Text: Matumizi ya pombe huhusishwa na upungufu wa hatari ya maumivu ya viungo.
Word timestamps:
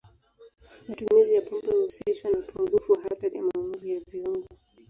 Matumizi 0.87 1.35
ya 1.35 1.41
pombe 1.41 1.67
huhusishwa 1.71 2.31
na 2.31 2.39
upungufu 2.39 2.91
wa 2.91 3.01
hatari 3.01 3.37
ya 3.37 3.43
maumivu 3.43 3.87
ya 3.87 3.99
viungo. 3.99 4.47